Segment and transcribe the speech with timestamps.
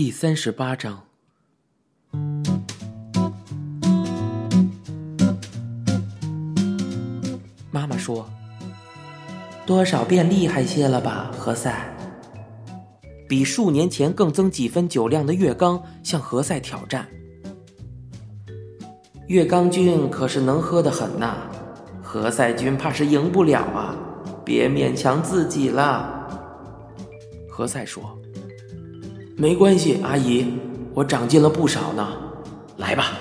[0.00, 1.02] 第三十八章。
[7.72, 8.24] 妈妈说
[9.66, 11.92] ：“多少变厉害些了吧，何塞？”
[13.28, 17.08] 比数年前更增几分酒量的月刚向何塞挑战。
[19.26, 21.38] 月刚君可是能喝的很呐，
[22.00, 23.96] 何塞君怕是赢不了啊！
[24.44, 26.24] 别勉强自己了。
[27.50, 28.16] 何塞说
[29.40, 30.52] ：“没关系，阿姨，
[30.92, 32.08] 我长进了不少呢。
[32.76, 33.12] 来吧。”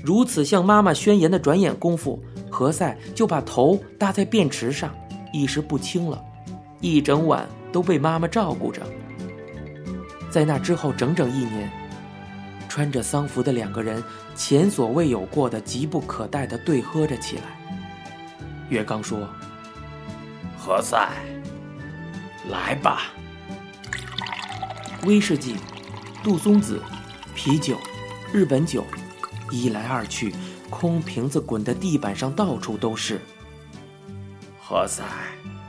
[0.00, 4.94] 如此向妈妈宣言的转眼功夫，何塞就把头搭在便池上，
[5.32, 6.22] 意识不清了，
[6.80, 8.80] 一整晚都被妈妈照顾着。
[10.30, 11.68] 在那之后整整一年，
[12.68, 14.00] 穿着丧服的两个人
[14.36, 17.42] 前所未有过的急不可待的对喝着起来。
[18.68, 19.28] 岳刚说
[20.56, 21.08] ：“何塞，
[22.48, 23.12] 来吧。”
[25.04, 25.56] 威士忌、
[26.22, 26.82] 杜松子、
[27.34, 27.78] 啤酒、
[28.32, 28.84] 日本酒。
[29.50, 30.34] 一来二去，
[30.70, 33.20] 空瓶子滚得地板上到处都是。
[34.58, 35.04] 何塞，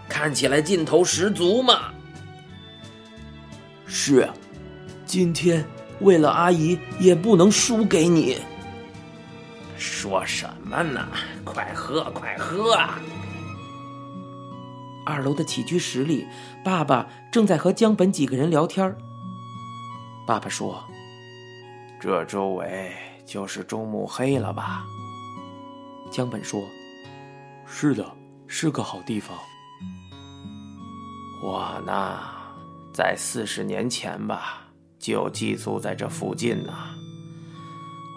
[0.08, 1.92] 看起来劲头十足嘛。
[3.86, 4.28] 是，
[5.06, 5.64] 今天
[6.00, 8.38] 为了阿姨也不能输给你。
[9.78, 11.06] 说什么呢？
[11.44, 12.74] 快喝，快喝！
[12.74, 13.00] 啊！
[15.06, 16.26] 二楼的起居室里，
[16.64, 18.96] 爸爸正在和江本几个人聊天。
[20.26, 20.84] 爸爸说
[22.00, 22.92] ：“这周围……”
[23.26, 24.86] 就是中目黑了吧？
[26.12, 26.62] 江本说
[27.66, 28.06] ：“是的，
[28.46, 29.36] 是个好地方。”
[31.42, 32.20] 我呢，
[32.94, 34.62] 在四十年前吧，
[35.00, 36.72] 就寄宿在这附近呢。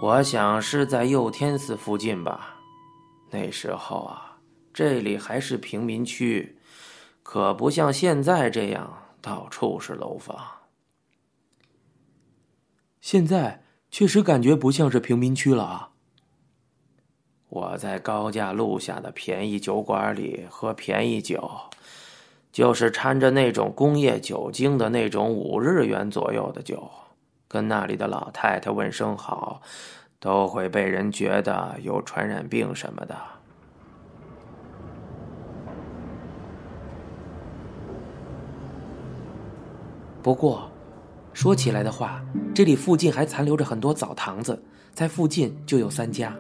[0.03, 2.55] 我想是在右天寺附近吧。
[3.31, 4.36] 那时候啊，
[4.75, 6.59] 这里还是平民区，
[7.23, 8.92] 可不像现在这样
[9.23, 10.36] 到处是楼房。
[13.00, 13.62] 现在。
[13.91, 15.88] 确实感觉不像是贫民区了啊！
[17.48, 21.50] 我在高架路下的便宜酒馆里喝便宜酒，
[22.52, 26.86] 就是掺着那种工业酒精的那种五日元左右的酒，
[27.48, 29.62] 跟那里的老太太问声好，
[30.20, 33.17] 都会被人觉得有传染病什么的。
[40.23, 40.70] 不过。
[41.38, 42.20] 说起来的话，
[42.52, 44.60] 这里附近还残留着很多澡堂子，
[44.92, 46.36] 在附近就有三家。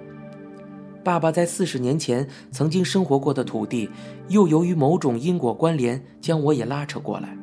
[1.04, 3.88] 爸爸在四十年前曾经生活过的土地，
[4.26, 7.38] 又由于某种因果关联将我也拉扯过来。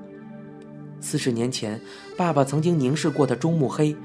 [0.99, 1.79] 四十年前，
[2.17, 3.95] 爸爸曾经凝视过的中目黑，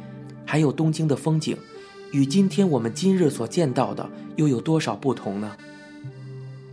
[0.46, 1.56] 还有东京的风景，
[2.12, 5.56] 与今天我们今日所见到的又有多少不同呢？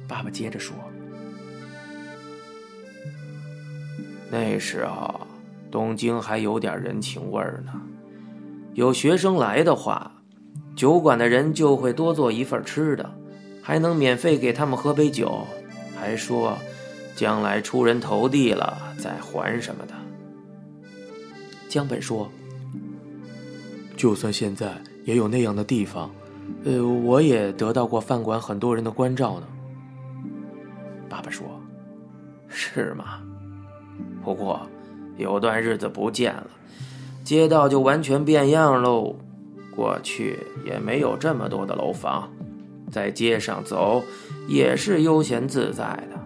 [0.07, 0.75] 爸爸接着说
[4.29, 5.19] ：“那时候。”
[5.69, 7.73] 东京还有点人情味儿呢，
[8.73, 10.11] 有学生来的话，
[10.75, 13.09] 酒馆的人就会多做一份吃的，
[13.61, 15.45] 还能免费给他们喝杯酒，
[15.99, 16.57] 还说
[17.15, 19.93] 将来出人头地了再还什么的。
[21.67, 22.31] 江本说
[23.97, 24.73] ：“就算现在
[25.03, 26.09] 也有那样的地方，
[26.63, 29.47] 呃，我也得到过饭馆很多人的关照呢。”
[31.09, 31.45] 爸爸说
[32.47, 33.21] ：“是吗？
[34.23, 34.61] 不过……”
[35.17, 36.47] 有段日子不见了，
[37.23, 39.15] 街道就完全变样喽。
[39.75, 42.27] 过去也没有这么多的楼房，
[42.91, 44.01] 在街上走
[44.47, 46.17] 也是悠闲自在的。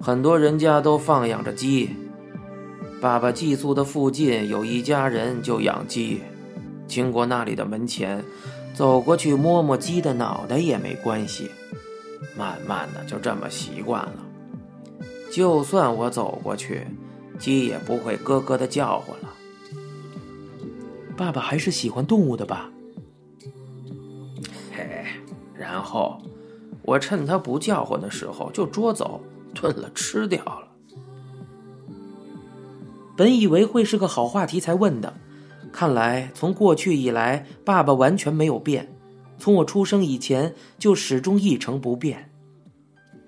[0.00, 1.90] 很多人家都放养着鸡。
[3.00, 6.20] 爸爸寄宿的附近有一家人就养鸡，
[6.86, 8.22] 经过那里的门前，
[8.74, 11.50] 走过去摸摸鸡的脑袋也没关系。
[12.36, 14.26] 慢慢的就这么习惯了。
[15.30, 16.86] 就算我走过去。
[17.38, 19.34] 鸡也不会咯咯的叫唤了。
[21.16, 22.70] 爸爸还是喜欢动物的吧？
[24.72, 25.04] 嘿，
[25.54, 26.20] 然后
[26.82, 29.20] 我趁它不叫唤的时候就捉走，
[29.54, 30.68] 炖了吃掉了。
[33.16, 35.12] 本以为会是个好话题才问的，
[35.72, 38.94] 看来从过去以来，爸爸完全没有变，
[39.38, 42.27] 从我出生以前就始终一成不变。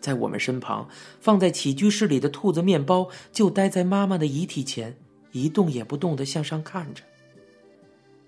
[0.01, 0.89] 在我们身旁，
[1.21, 4.97] 放在起居室里的兔子面包就待在妈妈的遗体前，
[5.33, 7.05] 一动也不动的向上看着。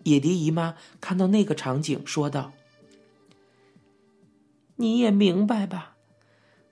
[0.04, 2.52] 野迪姨妈看到那个场景，说道
[4.76, 5.96] ：“你也明白吧，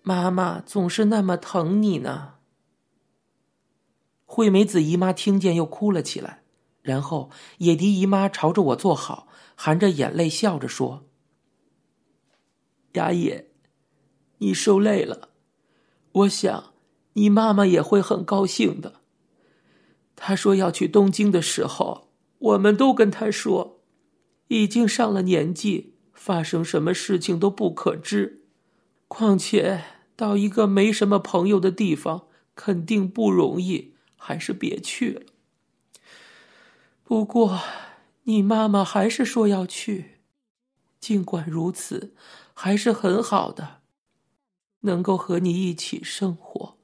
[0.02, 2.34] 妈妈总是那么疼你呢。”
[4.26, 6.42] 惠美子姨妈听见，又哭了起来。
[6.82, 11.04] 然后野迪姨妈朝着我坐好，含着眼泪笑着说
[12.94, 13.49] ：“雅野。”
[14.40, 15.30] 你受累了，
[16.12, 16.72] 我想，
[17.14, 19.00] 你妈妈也会很高兴的。
[20.16, 22.08] 她说要去东京的时候，
[22.38, 23.80] 我们都跟她说，
[24.48, 28.42] 已经上了年纪，发生什么事情都不可知。
[29.08, 29.84] 况且
[30.16, 35.22] 到一个没什么朋友的地方，肯定不容易，还是别去了。
[37.04, 37.60] 不过，
[38.24, 40.20] 你妈妈还是说要去。
[41.00, 42.14] 尽管如此，
[42.52, 43.79] 还是很好的，
[44.80, 46.76] 能够和你一起生活，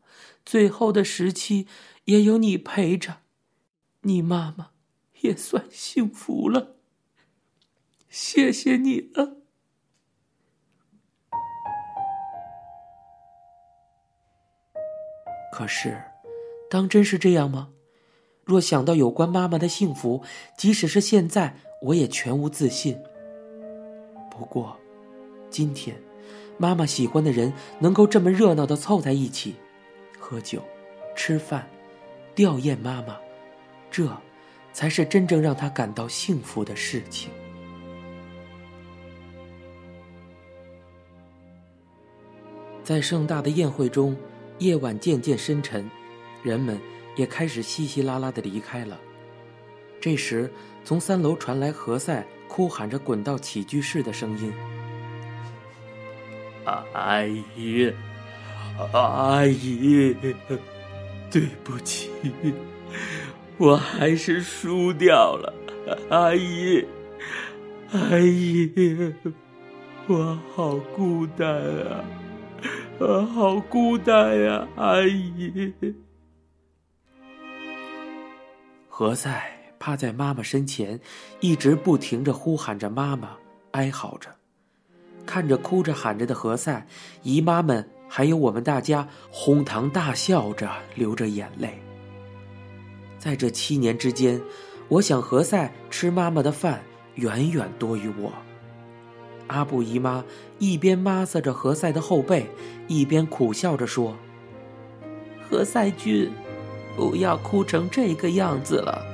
[0.44, 1.66] 最后的时期
[2.04, 3.18] 也有你陪着，
[4.02, 4.70] 你妈妈
[5.20, 6.76] 也算幸福了。
[8.08, 9.36] 谢谢你了。
[15.52, 16.02] 可是，
[16.70, 17.70] 当真是这样吗？
[18.44, 20.22] 若想到有关妈妈的幸福，
[20.56, 22.96] 即使是现在，我也全无自信。
[24.30, 24.78] 不过，
[25.50, 26.00] 今天，
[26.58, 29.54] 妈妈喜欢的人能够这么热闹的凑在一起，
[30.18, 30.62] 喝酒、
[31.14, 31.68] 吃饭、
[32.34, 33.16] 吊唁妈妈，
[33.90, 34.10] 这，
[34.72, 37.30] 才是真正让她感到幸福的事情。
[42.82, 44.16] 在盛大的宴会中，
[44.58, 45.90] 夜晚渐渐深沉，
[46.42, 46.80] 人们
[47.16, 48.98] 也开始稀稀拉拉的离开了。
[50.00, 50.50] 这时，
[50.84, 52.24] 从三楼传来何塞。
[52.48, 54.52] 哭喊着滚到起居室的声音。
[56.92, 57.22] 阿
[57.56, 57.92] 姨，
[58.92, 60.14] 阿姨，
[61.30, 62.10] 对不起，
[63.56, 65.54] 我还是输掉了。
[66.10, 66.84] 阿姨，
[67.92, 69.14] 阿姨，
[70.06, 72.04] 我好孤单啊，
[72.98, 75.72] 我好孤单呀，阿姨。
[78.88, 79.52] 何塞。
[79.78, 80.98] 趴在妈妈身前，
[81.40, 83.36] 一直不停着呼喊着妈妈，
[83.72, 84.34] 哀嚎着，
[85.26, 86.86] 看着哭着喊着的何塞，
[87.22, 91.78] 姨妈们还有我们大家哄堂大笑着，流着眼泪。
[93.18, 94.40] 在这七年之间，
[94.88, 96.80] 我想何塞吃妈妈的饭
[97.16, 98.32] 远远多于我。
[99.48, 100.24] 阿布姨妈
[100.58, 102.46] 一边抹挲着何塞的后背，
[102.88, 104.16] 一边苦笑着说
[105.48, 106.30] ：“何塞君，
[106.96, 109.04] 不要哭成这个样子了。”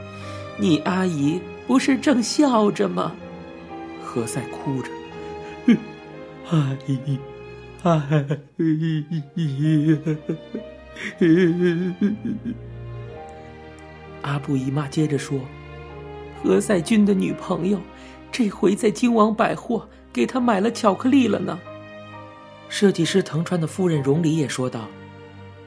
[0.59, 3.15] 你阿姨不是正笑着吗？
[4.03, 4.91] 何塞哭着，
[6.51, 7.19] 阿姨，
[7.83, 8.03] 阿
[8.57, 9.99] 姨。
[14.23, 15.41] 阿布姨妈接着说
[16.43, 17.81] ：“何塞君的女朋友，
[18.31, 21.59] 这回在京王百货给他买了巧克力了呢。”
[22.69, 24.89] 设计师藤川的夫人荣里也说道：“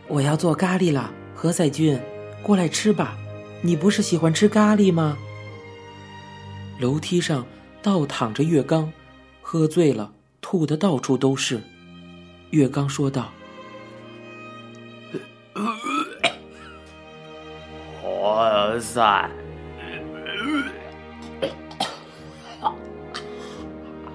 [0.07, 1.99] 我要做咖喱了，何塞君，
[2.41, 3.17] 过来吃吧。”
[3.61, 5.17] 你不是喜欢吃咖喱吗？
[6.79, 7.43] 楼梯上
[7.81, 8.91] 倒躺着月刚，
[9.41, 10.11] 喝醉了，
[10.47, 11.59] 吐的到处都是。
[12.51, 13.33] 月刚说道：
[18.21, 19.27] “哇塞，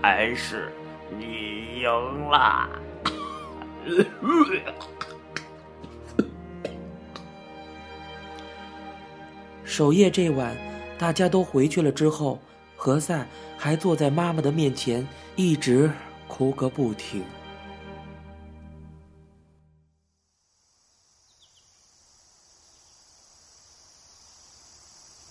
[0.00, 0.72] 还是
[1.18, 1.90] 你赢
[2.28, 2.68] 了。”
[9.64, 10.56] 守夜这晚，
[10.96, 12.38] 大家都回去了之后，
[12.76, 13.26] 何塞
[13.58, 15.04] 还坐在妈妈的面前，
[15.34, 15.90] 一直
[16.30, 17.24] 哭个不停。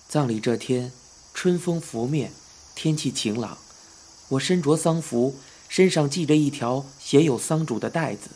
[0.10, 0.92] 葬礼这天，
[1.34, 2.34] 春风拂面，
[2.76, 3.58] 天气晴朗。
[4.28, 5.36] 我身着丧服，
[5.70, 8.32] 身上系着一条写有丧主的带子。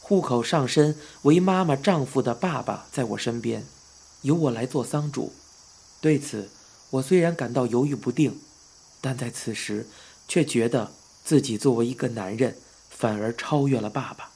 [0.00, 3.66] 户口上身为妈妈丈夫的爸爸在我身边。
[4.22, 5.32] 由我来做丧主，
[6.00, 6.48] 对此，
[6.90, 8.40] 我虽然感到犹豫不定，
[9.00, 9.86] 但在此时，
[10.26, 10.92] 却觉得
[11.26, 12.56] 自己作为一个男人，
[12.88, 14.30] 反而超越了爸爸。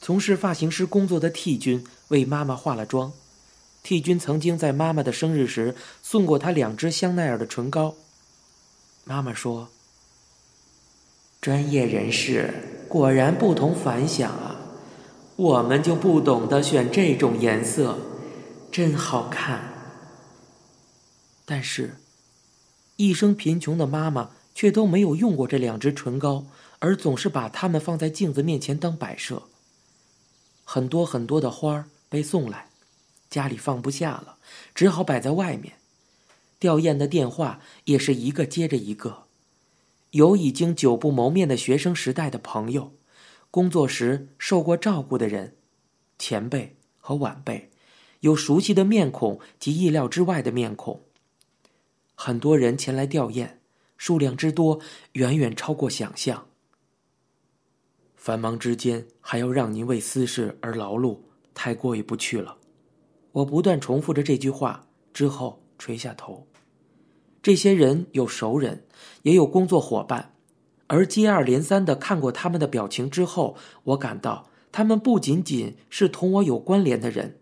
[0.00, 3.12] 从事发型师工作的替君为妈妈化了妆，
[3.82, 7.96] 替君曾经在妈妈的生日时送过她两支香奈儿的唇膏。
[9.04, 9.68] 妈妈说
[11.38, 14.56] ：“专业人士果然不同凡响啊，
[15.36, 17.98] 我们就不懂得选这种颜色。”
[18.72, 20.00] 真好看，
[21.44, 21.96] 但是，
[22.96, 26.44] 一生贫穷的妈妈却都没有用过这两支唇膏，
[26.80, 29.44] 而总是把它们放在镜子面前当摆设。
[30.64, 32.68] 很多很多的花儿被送来，
[33.30, 34.36] 家里放不下了，
[34.74, 35.76] 只好摆在外面。
[36.58, 39.22] 吊唁的电话也是一个接着一个，
[40.10, 42.92] 有已经久不谋面的学生时代的朋友，
[43.50, 45.54] 工作时受过照顾的人，
[46.18, 47.70] 前辈和晚辈。
[48.20, 51.00] 有熟悉的面孔及意料之外的面孔。
[52.14, 53.52] 很多人前来吊唁，
[54.00, 54.80] 数量之多
[55.12, 56.46] 远远超过想象。
[58.16, 61.18] 繁忙之间还要让您为私事而劳碌，
[61.52, 62.56] 太过意不去了。
[63.32, 66.46] 我不断重复着这句话，之后垂下头。
[67.42, 68.86] 这些人有熟人，
[69.20, 70.34] 也有工作伙伴，
[70.86, 73.54] 而接二连三的看过他们的表情之后，
[73.84, 77.38] 我感到他们不仅仅是同我有关联的人，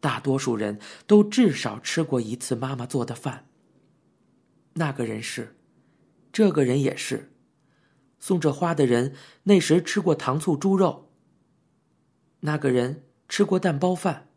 [0.00, 3.46] 大多数人都至少吃过一次妈妈做的饭。
[4.74, 5.54] 那个人是，
[6.32, 7.32] 这个人也是。
[8.18, 11.10] 送这花的人那时吃过糖醋猪肉。
[12.40, 14.28] 那个人吃过蛋包饭。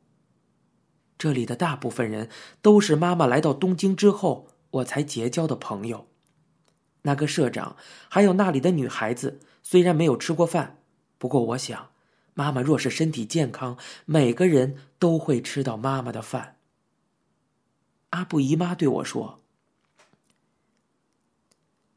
[1.18, 2.30] 这里的大部分人
[2.62, 6.08] 都是妈妈来到东京之后我才结交的朋友。
[7.04, 7.78] 那个社长
[8.10, 10.82] 还有那里的女孩子虽然没有吃过饭，
[11.18, 11.92] 不过我想，
[12.34, 16.58] 妈妈若是身体健康，每个人都会吃到妈妈的饭。
[18.10, 19.45] 阿布姨妈对我说。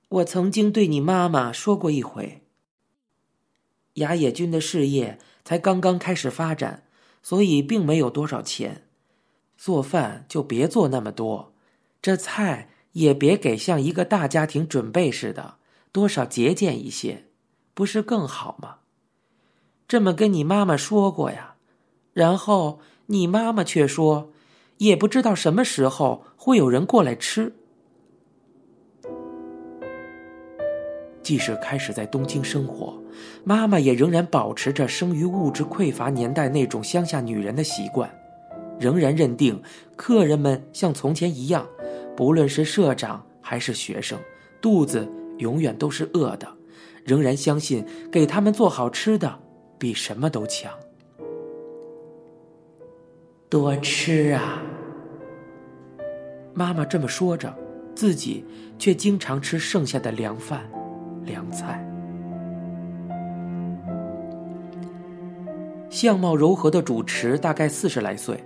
[0.09, 2.41] 我曾经对你妈妈说过一回。
[3.95, 6.85] 雅野君的事业才刚刚开始发展，
[7.23, 8.87] 所以并没有多少钱，
[9.59, 11.53] 做饭就别做那么多，
[12.01, 15.57] 这菜也别给像一个大家庭准备似的，
[15.93, 17.27] 多少节俭一些，
[17.75, 18.77] 不是更好吗？
[19.87, 21.57] 这么跟你妈妈说过呀，
[22.15, 24.33] 然后你妈妈却说，
[24.79, 27.58] 也不知道什么时候会有人过来吃。
[31.29, 32.99] 即使开始在东京生活，
[33.45, 38.11] 妈妈也仍然保持着生于物质匮乏年代那种乡下女人的习惯，
[38.81, 39.63] 仍然认定
[39.95, 41.67] 客人们像从前一样，
[42.17, 44.19] 不论是社长还是学生，
[44.63, 45.07] 肚子
[45.37, 46.49] 永远都是饿的，
[47.05, 49.39] 仍然相信给他们做好吃的
[49.77, 50.73] 比什么都强。
[53.51, 54.63] 多吃啊！
[56.55, 57.55] 妈妈这么说着，
[57.95, 58.43] 自己
[58.79, 60.67] 却经常吃剩下的凉饭。
[61.29, 61.85] 凉菜。
[65.91, 68.43] 相貌柔和的主持大概四十来岁，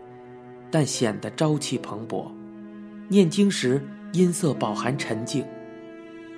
[0.71, 2.31] 但显得朝气蓬勃。
[3.09, 5.45] 念经时音色饱含沉静，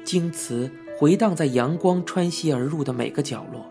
[0.02, 3.64] 经词回荡在阳光穿隙而入的每个角落，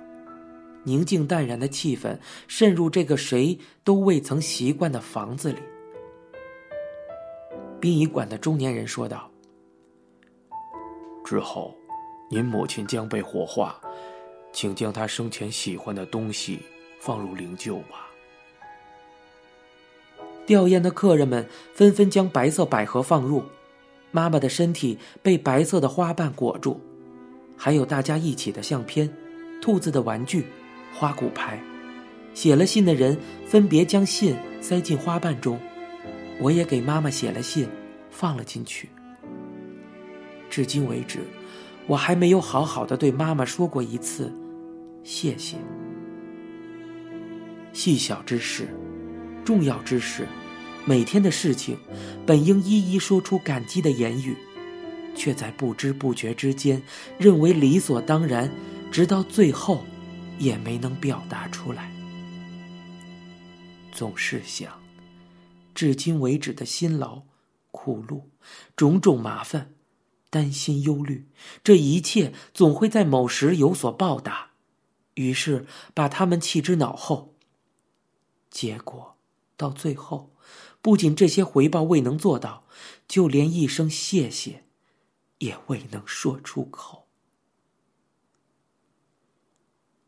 [0.84, 5.60] 宁静淡然的气氛渗入这个谁都未曾习惯的房子里。
[7.82, 9.30] 殡仪馆的中年人说道
[11.26, 11.76] ：“之后。”
[12.34, 13.80] 您母亲将被火化，
[14.52, 16.60] 请将她生前喜欢的东西
[17.00, 18.10] 放入灵柩吧。
[20.44, 23.44] 吊唁的客人们纷纷将白色百合放入，
[24.10, 26.82] 妈妈的身体被白色的花瓣裹住，
[27.56, 29.08] 还有大家一起的相片、
[29.62, 30.48] 兔子的玩具、
[30.92, 31.62] 花骨牌。
[32.34, 35.60] 写了信的人分别将信塞进花瓣中，
[36.40, 37.70] 我也给妈妈写了信，
[38.10, 38.90] 放了进去。
[40.50, 41.20] 至今为止。
[41.88, 44.34] 我还没有好好的对妈妈说过一次
[45.04, 45.58] 谢谢。
[47.74, 48.68] 细小之事，
[49.44, 50.28] 重要之事，
[50.86, 51.78] 每天的事情，
[52.26, 54.38] 本应一一说出感激的言语，
[55.16, 56.82] 却在不知不觉之间
[57.18, 58.50] 认为理所当然，
[58.92, 59.84] 直到最后，
[60.38, 61.92] 也没能表达出来。
[63.92, 64.72] 总是想，
[65.76, 67.24] 至今为止的辛劳、
[67.72, 68.30] 苦路、
[68.76, 69.73] 种种麻烦。
[70.34, 71.28] 担心忧虑，
[71.64, 74.54] 这一切总会在某时有所报答，
[75.14, 77.36] 于是把他们弃之脑后。
[78.50, 79.16] 结果
[79.56, 80.32] 到最后，
[80.82, 82.64] 不仅这些回报未能做到，
[83.08, 84.64] 就连一声谢谢，
[85.38, 87.06] 也未能说出口。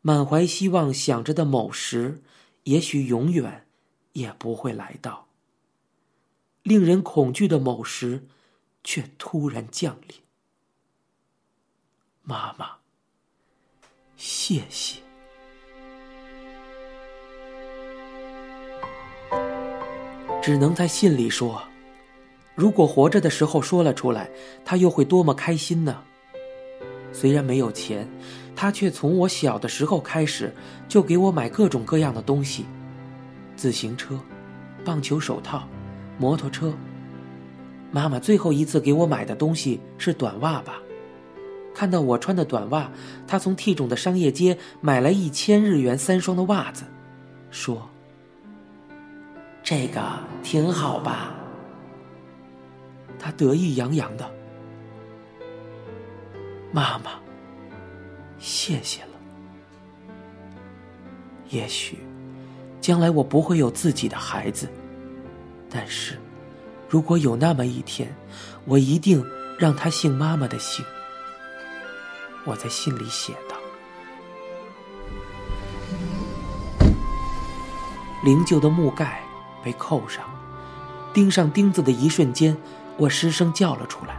[0.02, 2.24] 满怀希望想着的某时，
[2.64, 3.68] 也许永远
[4.14, 5.28] 也不会来到。
[6.64, 8.28] 令人恐惧的某时。
[8.86, 10.16] 却突然降临，
[12.22, 12.76] 妈妈，
[14.16, 15.02] 谢谢。
[20.42, 21.62] 只能在信里说，
[22.54, 24.30] 如果活着的时候说了出来，
[24.64, 26.04] 他又会多么开心呢？
[27.12, 28.08] 虽然没有钱，
[28.56, 30.54] 他却从我小的时候开始
[30.88, 32.66] 就给我买各种各样的东西：
[33.56, 34.20] 自行车、
[34.86, 35.68] 棒球手套、
[36.20, 36.72] 摩托车。
[37.96, 40.82] 妈妈最后一次给我买的东西是短袜吧？
[41.74, 42.92] 看到我穿的短袜，
[43.26, 46.84] 她从 T 种的商业街买来一千日元三双的袜子，
[47.52, 47.90] 说
[49.64, 50.02] ：“这个
[50.44, 51.34] 挺好吧？”
[53.18, 54.30] 她得意洋洋的。
[56.74, 57.12] 妈妈，
[58.38, 59.10] 谢谢了。
[61.50, 62.00] 也许，
[62.82, 64.68] 将来我不会有自己的孩子，
[65.70, 66.20] 但是。
[66.88, 68.16] 如果有那么一天，
[68.66, 69.26] 我一定
[69.58, 70.86] 让他姓妈妈的姓。
[72.46, 73.56] 我在信里写道
[78.24, 79.22] ：“灵柩的木盖
[79.64, 80.24] 被扣上，
[81.12, 82.56] 钉上钉子的一瞬间，
[82.98, 84.16] 我失声叫了出来。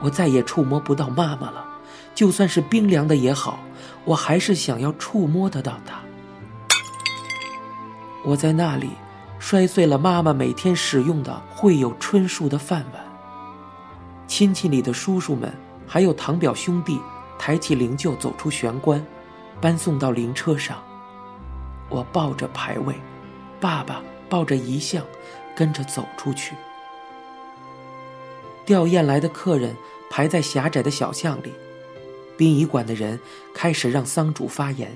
[0.00, 1.66] 我再也触摸不到妈妈了，
[2.14, 3.60] 就算是冰凉的也好，
[4.04, 6.00] 我还是想要触摸得到她。
[8.24, 8.90] 我在那里
[9.38, 13.02] 摔碎了妈妈每天使用的绘有春树的饭碗。
[14.26, 15.52] 亲戚里的叔叔们
[15.86, 17.00] 还有堂表兄弟
[17.38, 19.04] 抬起灵柩走出玄关，
[19.60, 20.82] 搬送到灵车上。
[21.88, 22.94] 我抱着牌位，
[23.60, 25.04] 爸爸抱着遗像，
[25.54, 26.56] 跟着走出去。
[28.64, 29.76] 吊唁来的客人
[30.10, 31.52] 排在狭窄的小巷里，
[32.36, 33.20] 殡仪馆的人
[33.54, 34.90] 开始让丧主发言。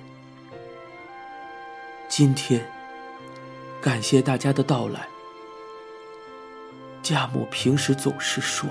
[2.09, 2.69] 今天，
[3.81, 5.09] 感谢大家的到来。
[7.03, 8.69] 家母平时总是说：“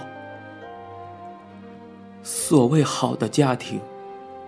[2.22, 3.82] 所谓好的家庭，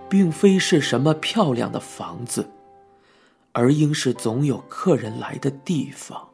[0.08, 2.48] 并非是什么漂亮的房子，
[3.54, 6.30] 而应是总有客人来的地方。”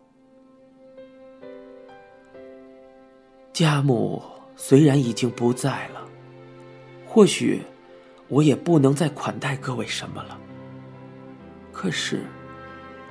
[3.54, 4.22] 家母
[4.58, 6.06] 虽然已经不在了，
[7.08, 7.62] 或许
[8.28, 10.38] 我也不能再款待各位什么了。
[11.72, 12.24] 可是，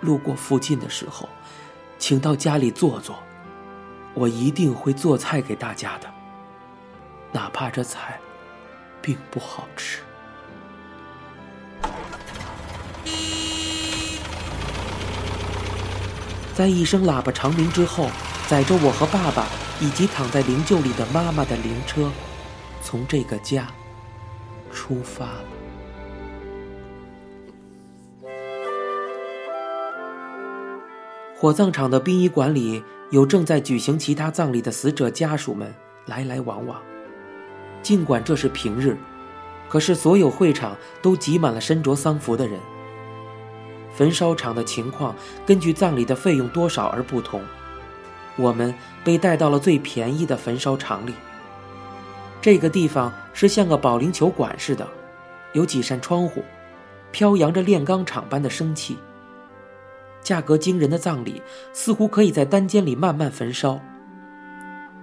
[0.01, 1.29] 路过附近的时候，
[1.99, 3.19] 请到家里坐坐，
[4.15, 6.13] 我一定会做菜给大家的，
[7.33, 8.21] 哪怕这菜
[9.01, 10.01] 并不好吃。
[16.55, 18.11] 在一声喇叭长鸣之后，
[18.49, 19.47] 载着我和爸爸。
[19.79, 22.11] 以及躺在灵柩里的妈妈的灵车，
[22.83, 23.67] 从这个家
[24.73, 25.56] 出发了。
[31.39, 35.75] 火葬场的殡仪馆里有正在举行其他葬礼的死者家属们
[36.07, 36.81] 来来往往。
[37.83, 38.97] 尽管这是平日，
[39.69, 42.59] 可是所有会场都挤满了身着丧服的人。
[43.95, 45.15] 焚烧场的情况
[45.45, 47.43] 根据葬礼的费用多少而不同。
[48.37, 48.75] 我们
[49.05, 51.13] 被带到了最便宜的焚烧场里。
[52.41, 54.89] 这个地方是像个保龄球馆似的，
[55.53, 56.43] 有几扇窗户，
[57.13, 58.97] 飘扬着炼钢厂般的生气。
[60.27, 61.41] 价格惊人的葬礼
[61.73, 63.81] 似乎可以在单间里慢慢焚烧。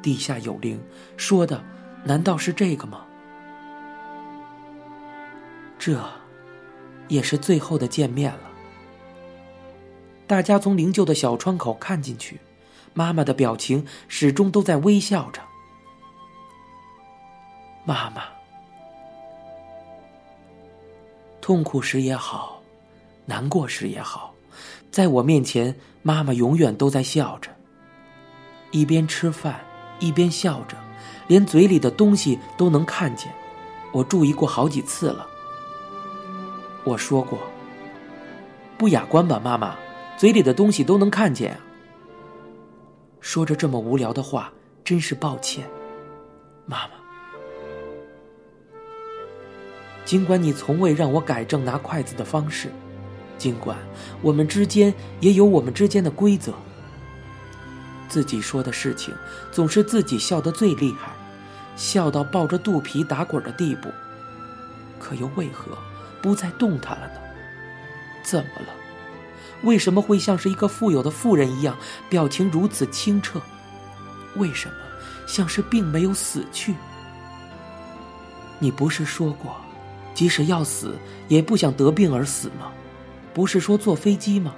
[0.02, 0.78] 地下有灵，
[1.16, 1.64] 说的
[2.04, 3.06] 难道是这个吗？
[5.80, 5.98] 这，
[7.08, 8.52] 也是最后的见面了。
[10.28, 12.42] 大家从灵柩的小窗口看进去。
[12.94, 15.42] 妈妈的表情始终都在微笑着。
[17.86, 18.24] 妈妈，
[21.40, 22.62] 痛苦时也好，
[23.26, 24.33] 难过时也好，
[24.94, 27.50] 在我面前，妈妈永远都在笑着。
[28.70, 29.60] 一边吃饭，
[30.00, 30.78] 一边笑着，
[31.26, 33.34] 连嘴里的东西都能看见。
[33.92, 35.26] 我注意过好几次了。
[36.84, 37.40] 我说过，
[38.78, 39.76] 不雅观吧，妈妈，
[40.16, 41.60] 嘴里的东西都能看见啊。
[43.20, 44.54] 说着这么无聊的话，
[44.84, 45.68] 真是抱歉，
[46.68, 46.92] 妈妈。
[50.06, 52.72] 尽管你从未让我改正拿筷子的方式，
[53.38, 53.78] 尽管
[54.22, 56.54] 我们之间也有我们之间的规则，
[58.08, 59.14] 自己说的事情
[59.52, 61.12] 总是自己笑得最厉害，
[61.76, 63.90] 笑到抱着肚皮打滚的地步，
[65.00, 65.78] 可又为何
[66.22, 67.20] 不再动弹了呢？
[68.24, 68.74] 怎么了？
[69.64, 71.78] 为什么会像是一个富有的妇人一样，
[72.10, 73.42] 表情如此清澈？
[74.36, 74.76] 为什么
[75.28, 76.76] 像是并没有死去？
[78.60, 79.58] 你不是说过，
[80.14, 82.72] 即使要死，也不想得病而死吗？
[83.34, 84.54] 不是说坐飞机吗？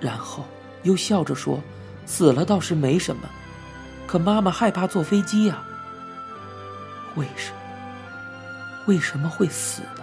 [0.00, 0.44] 然后
[0.82, 1.62] 又笑着说，
[2.04, 3.22] 死了倒是没什么，
[4.06, 5.62] 可妈妈害怕坐飞机呀。
[7.14, 7.58] 为什么？
[8.86, 10.02] 为什么会死呢？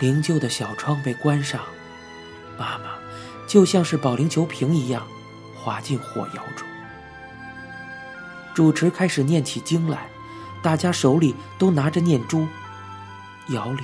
[0.00, 1.60] 灵柩的小窗被关上，
[2.58, 2.94] 妈妈
[3.46, 5.06] 就像是保龄球瓶一样
[5.54, 6.66] 滑进火窑中。
[8.52, 10.08] 主持开始念起经来，
[10.60, 12.48] 大家手里都拿着念珠，
[13.48, 13.82] 窑里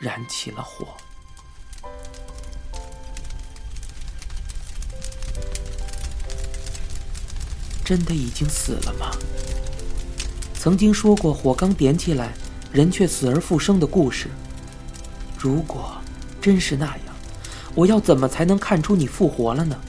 [0.00, 0.88] 燃起了火。
[7.84, 9.10] 真的已经死了吗？
[10.54, 12.32] 曾经说过火刚点起来，
[12.72, 14.28] 人却死而复生的故事。
[15.38, 15.96] 如果
[16.40, 16.98] 真是那样，
[17.76, 19.80] 我要怎么才能看出你复活了呢？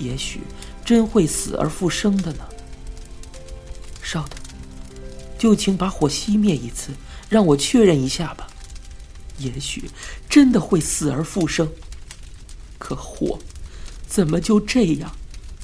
[0.00, 0.40] 也许
[0.84, 2.48] 真会死而复生的呢。
[4.02, 4.36] 稍等，
[5.38, 6.90] 就请把火熄灭一次，
[7.28, 8.46] 让我确认一下吧。
[9.38, 9.90] 也许
[10.28, 11.68] 真的会死而复生，
[12.78, 13.38] 可火
[14.06, 15.12] 怎么就这样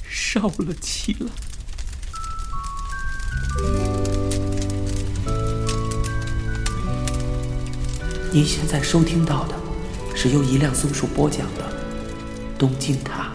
[0.07, 1.27] 烧了起来？
[8.31, 9.55] 您现在收听到的
[10.13, 11.63] 是由一辆松鼠播讲的
[12.59, 13.31] 《东京塔》。